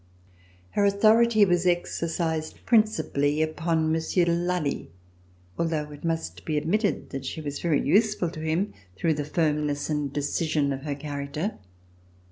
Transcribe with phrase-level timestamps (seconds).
[0.71, 4.89] Her authority was exer cised principally upon Monsieur de Lally,
[5.59, 9.91] although it must be admitted that she was very useful to him through the firmness
[9.91, 11.59] and decision of her character.